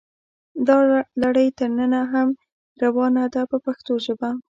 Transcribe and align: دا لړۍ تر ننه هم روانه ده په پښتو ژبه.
دا 0.67 0.77
لړۍ 1.21 1.47
تر 1.59 1.69
ننه 1.77 2.01
هم 2.13 2.27
روانه 2.83 3.23
ده 3.33 3.41
په 3.51 3.57
پښتو 3.65 3.93
ژبه. 4.05 4.29